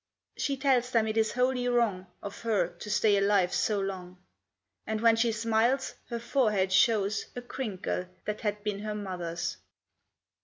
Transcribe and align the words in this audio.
She 0.35 0.57
tells 0.57 0.89
them 0.89 1.05
it 1.07 1.15
is 1.15 1.33
wholly 1.33 1.67
wrong 1.67 2.07
Of 2.23 2.41
her 2.41 2.69
to 2.69 2.89
stay 2.89 3.17
alive 3.17 3.53
so 3.53 3.79
long; 3.79 4.17
And 4.87 4.99
when 4.99 5.15
she 5.15 5.31
smiles 5.31 5.93
her 6.09 6.17
forehead 6.19 6.73
shows 6.73 7.27
A 7.35 7.41
crinkle 7.43 8.07
that 8.25 8.41
had 8.41 8.63
been 8.63 8.79
her 8.79 8.95
mother's. 8.95 9.57